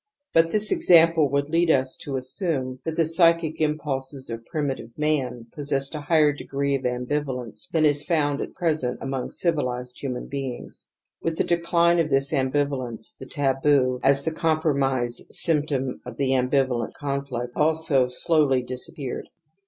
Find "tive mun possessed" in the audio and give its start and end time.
4.73-5.93